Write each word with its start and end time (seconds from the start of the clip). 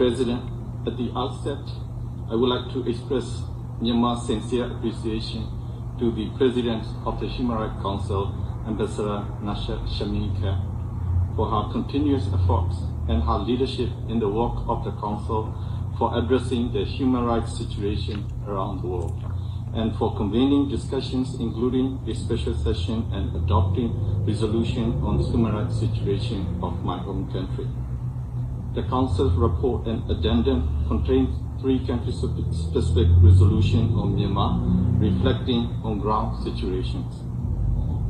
President, 0.00 0.40
at 0.86 0.96
the 0.96 1.12
outset, 1.14 1.60
I 2.30 2.34
would 2.34 2.48
like 2.48 2.72
to 2.72 2.88
express 2.88 3.42
Myanmar's 3.82 4.26
sincere 4.26 4.64
appreciation 4.64 5.44
to 5.98 6.10
the 6.10 6.30
President 6.38 6.86
of 7.04 7.20
the 7.20 7.28
Human 7.28 7.58
Rights 7.58 7.82
Council, 7.82 8.32
Ambassador 8.66 9.26
Nazhat 9.44 9.84
Shameem 9.92 10.40
Khan, 10.40 11.34
for 11.36 11.50
her 11.50 11.70
continuous 11.70 12.24
efforts 12.28 12.80
and 13.10 13.22
her 13.22 13.40
leadership 13.44 13.90
in 14.08 14.20
the 14.20 14.28
work 14.30 14.64
of 14.68 14.84
the 14.84 14.92
Council 14.92 15.52
for 15.98 16.16
addressing 16.16 16.72
the 16.72 16.82
human 16.86 17.24
rights 17.24 17.58
situation 17.58 18.24
around 18.48 18.80
the 18.80 18.88
world, 18.88 19.22
and 19.74 19.94
for 19.96 20.16
convening 20.16 20.70
discussions 20.70 21.34
including 21.38 22.00
a 22.08 22.14
special 22.14 22.56
session 22.56 23.04
and 23.12 23.36
adopting 23.36 23.92
resolution 24.24 24.94
on 25.04 25.18
the 25.18 25.24
human 25.24 25.52
rights 25.52 25.78
situation 25.78 26.58
of 26.62 26.82
my 26.82 26.96
home 26.96 27.30
country. 27.30 27.68
The 28.72 28.82
Council's 28.84 29.34
report 29.34 29.86
and 29.88 30.08
addendum 30.08 30.86
contains 30.86 31.34
three 31.60 31.84
country-specific 31.84 33.08
resolutions 33.20 33.92
on 33.98 34.14
Myanmar, 34.14 34.60
reflecting 35.00 35.80
on 35.82 35.98
ground 35.98 36.42
situations. 36.44 37.24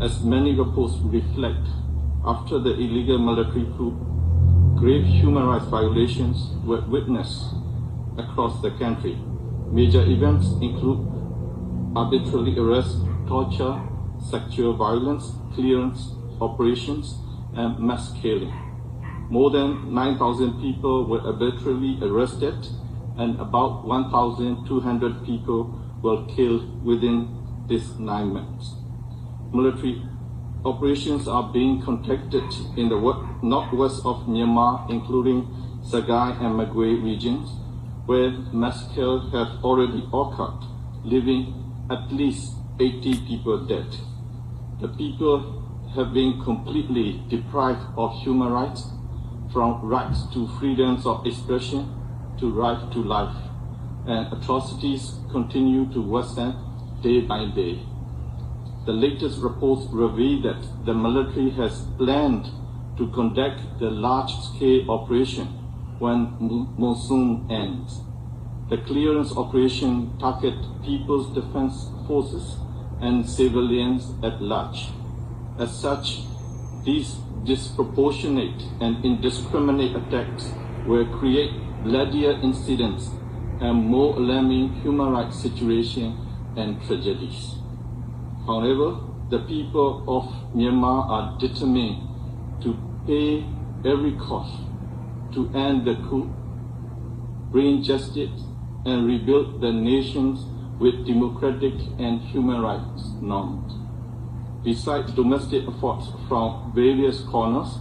As 0.00 0.24
many 0.24 0.54
reports 0.54 0.94
reflect, 1.02 1.68
after 2.24 2.58
the 2.58 2.72
illegal 2.72 3.18
military 3.18 3.66
coup, 3.76 3.92
grave 4.76 5.04
human 5.04 5.44
rights 5.46 5.66
violations 5.66 6.56
were 6.64 6.80
witnessed 6.88 7.52
across 8.16 8.60
the 8.62 8.70
country. 8.78 9.18
Major 9.70 10.02
events 10.02 10.46
include 10.62 11.06
arbitrary 11.94 12.58
arrest, 12.58 12.96
torture, 13.28 13.78
sexual 14.30 14.74
violence, 14.74 15.32
clearance 15.54 16.14
operations, 16.40 17.18
and 17.54 17.78
mass 17.78 18.12
killing. 18.22 18.65
More 19.28 19.50
than 19.50 19.92
9,000 19.92 20.60
people 20.60 21.06
were 21.06 21.20
arbitrarily 21.20 21.98
arrested 22.00 22.66
and 23.18 23.40
about 23.40 23.84
1,200 23.84 25.24
people 25.24 25.82
were 26.02 26.24
killed 26.26 26.84
within 26.84 27.64
these 27.66 27.98
nine 27.98 28.32
months. 28.32 28.76
Military 29.52 30.02
operations 30.64 31.26
are 31.26 31.52
being 31.52 31.82
conducted 31.82 32.44
in 32.76 32.88
the 32.88 32.98
northwest 33.42 34.02
of 34.04 34.26
Myanmar, 34.26 34.88
including 34.90 35.46
Sagaing 35.82 36.40
and 36.40 36.58
Magwe 36.58 37.02
regions, 37.02 37.48
where 38.06 38.30
massacres 38.52 39.32
have 39.32 39.64
already 39.64 40.04
occurred, 40.12 40.64
leaving 41.04 41.54
at 41.90 42.12
least 42.12 42.54
80 42.78 43.26
people 43.26 43.64
dead. 43.66 43.86
The 44.80 44.88
people 44.88 45.62
have 45.94 46.12
been 46.12 46.40
completely 46.42 47.22
deprived 47.28 47.86
of 47.96 48.12
human 48.22 48.52
rights, 48.52 48.90
from 49.56 49.80
rights 49.80 50.24
to 50.34 50.46
freedoms 50.58 51.06
of 51.06 51.26
expression 51.26 51.90
to 52.38 52.50
right 52.50 52.92
to 52.92 52.98
life, 52.98 53.34
and 54.06 54.30
atrocities 54.30 55.14
continue 55.30 55.90
to 55.94 56.02
worsen 56.02 56.54
day 57.02 57.22
by 57.22 57.46
day. 57.46 57.80
The 58.84 58.92
latest 58.92 59.38
reports 59.38 59.86
reveal 59.90 60.42
that 60.42 60.62
the 60.84 60.92
military 60.92 61.48
has 61.52 61.86
planned 61.96 62.50
to 62.98 63.08
conduct 63.12 63.78
the 63.78 63.88
large-scale 63.88 64.90
operation 64.90 65.46
when 66.00 66.36
monsoon 66.76 67.46
ends. 67.50 68.02
The 68.68 68.76
clearance 68.76 69.34
operation 69.34 70.18
target 70.18 70.58
People's 70.84 71.34
Defense 71.34 71.88
Forces 72.06 72.58
and 73.00 73.26
civilians 73.26 74.12
at 74.22 74.42
large. 74.42 74.90
As 75.58 75.74
such, 75.74 76.24
these 76.86 77.16
disproportionate 77.44 78.62
and 78.80 79.04
indiscriminate 79.04 79.94
attacks 79.96 80.52
will 80.86 81.06
create 81.18 81.50
bloodier 81.82 82.32
incidents 82.42 83.10
and 83.60 83.86
more 83.86 84.16
alarming 84.16 84.72
human 84.82 85.10
rights 85.10 85.42
situations 85.42 86.14
and 86.56 86.80
tragedies. 86.86 87.56
However, 88.46 89.00
the 89.30 89.40
people 89.40 90.04
of 90.06 90.24
Myanmar 90.54 91.10
are 91.10 91.38
determined 91.38 92.62
to 92.62 92.78
pay 93.06 93.44
every 93.84 94.12
cost 94.16 94.54
to 95.34 95.50
end 95.54 95.86
the 95.86 95.96
coup, 96.08 96.32
bring 97.50 97.82
justice, 97.82 98.30
and 98.84 99.06
rebuild 99.06 99.60
the 99.60 99.72
nations 99.72 100.44
with 100.78 101.04
democratic 101.06 101.74
and 101.98 102.20
human 102.20 102.60
rights 102.60 103.10
norms. 103.20 103.85
Besides 104.66 105.12
domestic 105.12 105.62
efforts 105.62 106.08
from 106.26 106.72
various 106.74 107.20
corners, 107.20 107.78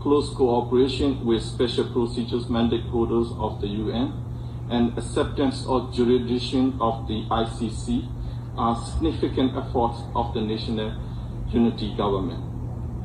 close 0.00 0.28
cooperation 0.30 1.24
with 1.24 1.40
special 1.40 1.84
procedures 1.92 2.48
mandate 2.48 2.82
holders 2.86 3.28
of 3.38 3.60
the 3.60 3.68
UN, 3.68 4.12
and 4.68 4.98
acceptance 4.98 5.64
of 5.68 5.94
jurisdiction 5.94 6.76
of 6.80 7.06
the 7.06 7.22
ICC 7.30 8.08
are 8.58 8.74
significant 8.74 9.56
efforts 9.56 10.02
of 10.16 10.34
the 10.34 10.40
National 10.40 10.98
Unity 11.52 11.94
Government. 11.96 12.42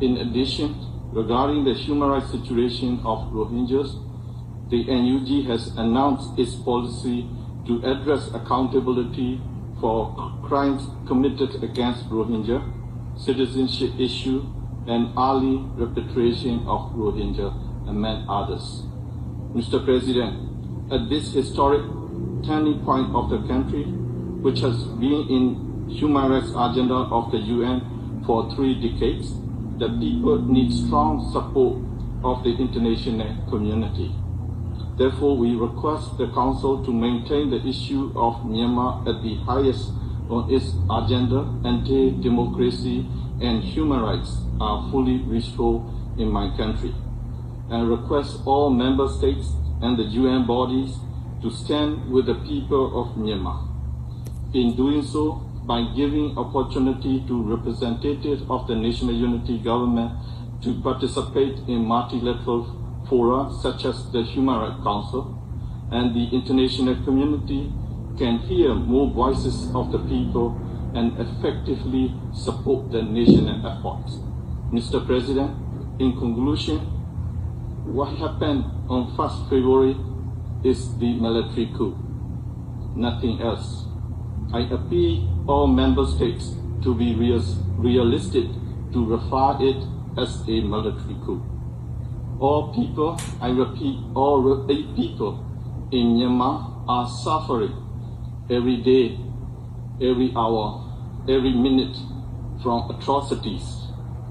In 0.02 0.18
addition, 0.18 0.74
regarding 1.14 1.64
the 1.64 1.76
human 1.76 2.10
rights 2.10 2.32
situation 2.32 3.02
of 3.06 3.32
Rohingyas, 3.32 4.02
the 4.72 4.84
NUG 4.86 5.46
has 5.46 5.68
announced 5.78 6.40
its 6.40 6.56
policy 6.56 7.30
to 7.68 7.84
address 7.86 8.30
accountability 8.34 9.40
for 9.80 10.10
crimes 10.44 10.88
committed 11.06 11.64
against 11.64 12.10
Rohingya, 12.10 12.81
citizenship 13.18 14.00
issue, 14.00 14.46
and 14.88 15.14
early 15.18 15.58
repatriation 15.76 16.60
of 16.68 16.92
Rohingya, 16.94 17.52
among 17.88 18.26
others. 18.28 18.84
Mr. 19.54 19.84
President, 19.84 20.92
at 20.92 21.10
this 21.10 21.34
historic 21.34 21.84
turning 22.44 22.84
point 22.84 23.14
of 23.16 23.30
the 23.30 23.38
country, 23.48 23.84
which 24.42 24.60
has 24.62 24.84
been 25.00 25.28
in 25.30 25.90
human 25.90 26.32
rights 26.32 26.50
agenda 26.56 26.96
of 26.96 27.32
the 27.32 27.38
UN 27.38 28.24
for 28.26 28.50
three 28.56 28.74
decades, 28.76 29.34
the 29.78 29.90
people 30.00 30.42
need 30.42 30.72
strong 30.72 31.32
support 31.32 31.78
of 32.24 32.44
the 32.44 32.56
international 32.58 33.36
community. 33.50 34.14
Therefore, 34.98 35.38
we 35.38 35.56
request 35.56 36.18
the 36.18 36.28
Council 36.32 36.84
to 36.86 36.92
maintain 36.92 37.50
the 37.50 37.66
issue 37.66 38.12
of 38.16 38.44
Myanmar 38.46 39.08
at 39.08 39.24
the 39.24 39.36
highest 39.46 39.92
on 40.32 40.50
its 40.50 40.74
agenda 40.90 41.40
anti-democracy 41.68 43.06
and 43.42 43.64
human 43.64 44.00
rights 44.00 44.38
are 44.60 44.90
fully 44.92 45.18
restored 45.24 45.84
in 46.18 46.30
my 46.30 46.56
country, 46.56 46.94
and 47.70 47.90
request 47.90 48.40
all 48.46 48.70
member 48.70 49.08
states 49.08 49.50
and 49.82 49.98
the 49.98 50.04
UN 50.04 50.46
bodies 50.46 50.96
to 51.42 51.50
stand 51.50 52.12
with 52.12 52.28
the 52.28 52.36
people 52.36 53.02
of 53.02 53.18
Myanmar. 53.18 53.68
In 54.54 54.76
doing 54.76 55.02
so, 55.02 55.48
by 55.66 55.82
giving 55.96 56.38
opportunity 56.38 57.24
to 57.28 57.42
representatives 57.42 58.44
of 58.50 58.68
the 58.68 58.76
National 58.76 59.14
Unity 59.14 59.60
Government 59.60 60.12
to 60.62 60.80
participate 60.82 61.58
in 61.68 61.86
multilateral 61.86 62.66
fora 63.08 63.52
such 63.62 63.86
as 63.86 64.12
the 64.12 64.24
Human 64.24 64.60
Rights 64.60 64.84
Council, 64.84 65.38
and 65.92 66.16
the 66.16 66.30
international 66.36 66.96
community 67.04 67.72
can 68.22 68.38
hear 68.38 68.76
more 68.76 69.10
voices 69.10 69.74
of 69.74 69.92
the 69.92 69.98
people 69.98 70.56
and 70.94 71.18
effectively 71.20 72.14
support 72.32 72.92
the 72.92 73.02
national 73.02 73.66
efforts. 73.66 74.20
Mr. 74.72 75.04
President, 75.04 75.50
in 76.00 76.12
conclusion, 76.20 76.78
what 77.98 78.16
happened 78.20 78.64
on 78.88 79.18
1st 79.18 79.50
February 79.50 79.96
is 80.64 80.96
the 81.00 81.14
military 81.20 81.66
coup, 81.76 81.98
nothing 82.96 83.42
else. 83.42 83.88
I 84.54 84.70
appeal 84.70 85.44
all 85.48 85.66
member 85.66 86.06
states 86.06 86.54
to 86.84 86.94
be 86.94 87.16
real, 87.16 87.42
realistic 87.80 88.46
to 88.94 89.04
refer 89.04 89.58
it 89.62 89.82
as 90.22 90.42
a 90.48 90.62
military 90.62 91.18
coup. 91.26 91.42
All 92.40 92.72
people, 92.72 93.20
I 93.42 93.50
repeat, 93.50 93.98
all 94.14 94.68
people 94.96 95.44
in 95.92 96.18
Myanmar 96.18 96.86
are 96.88 97.10
suffering 97.10 97.81
every 98.52 98.78
day, 98.78 99.18
every 100.02 100.34
hour, 100.36 101.24
every 101.30 101.54
minute 101.54 101.96
from 102.62 102.92
atrocities, 102.92 103.88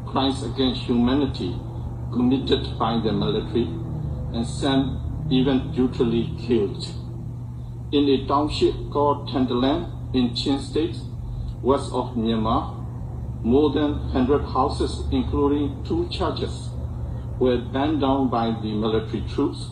crimes 0.06 0.42
against 0.42 0.82
humanity 0.82 1.56
committed 2.12 2.78
by 2.78 3.00
the 3.02 3.12
military, 3.12 3.64
and 4.34 4.46
some 4.46 5.26
even 5.30 5.72
brutally 5.72 6.34
killed. 6.38 6.86
In 7.92 8.08
a 8.08 8.26
township 8.26 8.74
called 8.92 9.28
Thantlang 9.30 10.14
in 10.14 10.34
Chin 10.34 10.58
State, 10.60 10.96
west 11.62 11.90
of 11.92 12.14
Myanmar, 12.14 12.76
more 13.42 13.70
than 13.70 13.92
100 14.12 14.44
houses, 14.44 15.02
including 15.10 15.82
two 15.82 16.06
churches, 16.10 16.68
were 17.38 17.56
burned 17.56 18.02
down 18.02 18.28
by 18.28 18.50
the 18.50 18.72
military 18.72 19.22
troops 19.22 19.70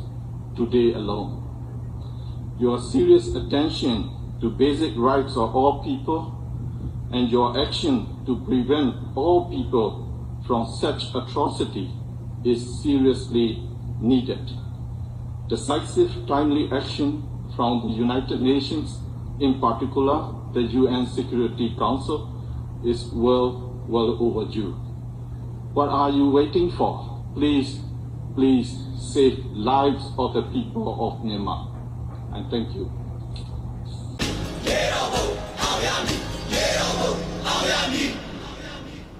today 0.57 0.95
alone. 0.95 1.45
Your 2.59 2.81
serious 2.81 3.35
attention 3.35 4.18
to 4.41 4.51
basic 4.51 4.93
rights 4.97 5.37
of 5.37 5.55
all 5.55 5.83
people 5.83 6.35
and 7.13 7.31
your 7.31 7.59
action 7.67 8.23
to 8.27 8.37
prevent 8.45 8.95
all 9.17 9.51
people 9.51 10.05
from 10.47 10.67
such 10.67 11.05
atrocity 11.15 11.91
is 12.45 12.83
seriously 12.83 13.63
needed. 14.01 14.51
Decisive, 15.49 16.27
timely 16.27 16.69
action 16.71 17.25
from 17.57 17.89
the 17.89 17.95
United 17.95 18.41
Nations, 18.41 18.99
in 19.41 19.61
particular 19.61 20.35
the 20.53 20.63
UN 20.63 21.07
Security 21.07 21.75
Council, 21.79 22.35
is 22.85 23.07
well, 23.13 23.85
well 23.89 24.17
overdue. 24.21 24.73
What 25.73 25.89
are 25.89 26.11
you 26.11 26.31
waiting 26.31 26.71
for? 26.71 27.25
Please, 27.35 27.81
please 28.35 28.77
save 28.99 29.45
lives 29.47 30.13
of 30.19 30.35
the 30.35 30.43
people 30.43 30.97
of 31.01 31.25
Myanmar. 31.25 31.75
And 32.35 32.51
thank 32.51 32.75
you. 32.75 32.98